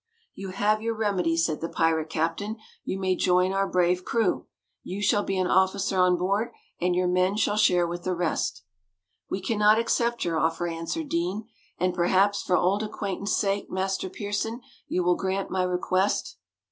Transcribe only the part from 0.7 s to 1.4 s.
your remedy,"